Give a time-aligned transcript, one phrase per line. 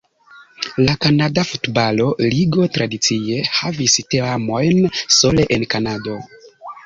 [0.85, 4.81] La Kanada Futbalo-Ligo tradicie havis teamojn
[5.19, 6.17] sole en Kanado.